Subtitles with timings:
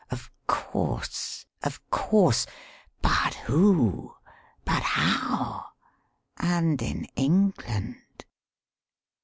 [0.09, 1.45] Of course!
[1.61, 2.47] Of course!
[3.03, 4.15] But who?
[4.65, 5.67] But how?
[6.39, 8.25] And in England?"